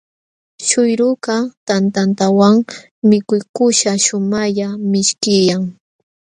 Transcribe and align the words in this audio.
Śhuyrukaq 0.65 1.45
tantantawan 1.67 2.55
mikuykuśhqa 3.09 3.93
shumaqlla 4.03 4.67
mishkillam. 4.91 5.63